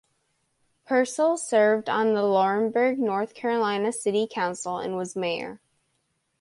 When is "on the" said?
1.87-2.23